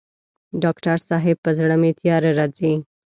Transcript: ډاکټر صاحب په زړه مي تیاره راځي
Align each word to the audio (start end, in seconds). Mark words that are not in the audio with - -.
ډاکټر 0.63 0.97
صاحب 1.09 1.37
په 1.45 1.51
زړه 1.57 1.75
مي 1.81 1.91
تیاره 1.99 2.29
راځي 2.39 2.73